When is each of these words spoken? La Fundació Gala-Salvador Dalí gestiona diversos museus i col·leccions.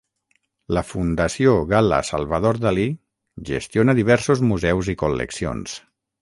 La 0.77 0.81
Fundació 0.91 1.53
Gala-Salvador 1.73 2.59
Dalí 2.63 2.87
gestiona 3.51 3.97
diversos 4.01 4.43
museus 4.53 4.91
i 4.97 4.97
col·leccions. 5.05 5.79